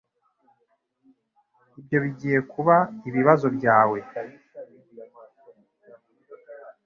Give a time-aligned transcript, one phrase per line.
[1.79, 2.75] Ibyo bigiye kuba
[3.09, 3.99] ibibazo byawe.